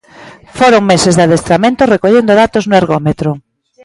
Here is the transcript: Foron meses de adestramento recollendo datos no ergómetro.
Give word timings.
Foron 0.59 0.83
meses 0.91 1.13
de 1.15 1.23
adestramento 1.27 1.89
recollendo 1.93 2.39
datos 2.41 2.63
no 2.65 2.77
ergómetro. 2.81 3.29